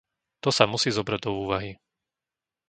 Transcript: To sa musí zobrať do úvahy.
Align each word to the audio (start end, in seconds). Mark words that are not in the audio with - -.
To 0.43 0.49
sa 0.57 0.65
musí 0.73 0.89
zobrať 0.97 1.19
do 1.29 1.31
úvahy. 1.45 1.71